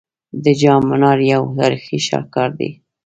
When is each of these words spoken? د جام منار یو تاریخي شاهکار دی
د 0.43 0.45
جام 0.61 0.81
منار 0.89 1.19
یو 1.33 1.43
تاریخي 1.57 1.97
شاهکار 2.07 2.49
دی 2.59 2.69